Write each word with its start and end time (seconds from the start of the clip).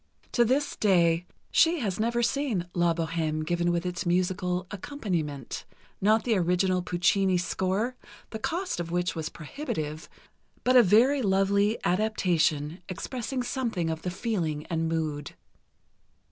To 0.31 0.43
this 0.43 0.75
day, 0.75 1.27
she 1.51 1.77
has 1.81 1.99
never 1.99 2.23
seen 2.23 2.67
"La 2.73 2.91
Bohême" 2.95 3.45
given 3.45 3.71
with 3.71 3.85
its 3.85 4.03
musical 4.03 4.65
accompaniment—not 4.71 6.23
the 6.23 6.35
original 6.37 6.81
Puccini 6.81 7.37
score, 7.37 7.95
the 8.31 8.39
cost 8.39 8.79
of 8.79 8.89
which 8.89 9.13
was 9.13 9.29
prohibitive, 9.29 10.09
but 10.63 10.75
a 10.75 10.81
very 10.81 11.21
lovely 11.21 11.77
adaptation 11.85 12.81
expressing 12.89 13.43
something 13.43 13.91
of 13.91 14.01
the 14.01 14.09
feeling 14.09 14.65
and 14.71 14.89
mood. 14.89 15.35